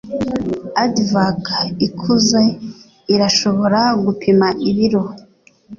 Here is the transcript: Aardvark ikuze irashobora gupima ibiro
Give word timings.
Aardvark 0.81 1.45
ikuze 1.87 2.41
irashobora 3.13 3.81
gupima 4.05 4.47
ibiro 4.69 5.03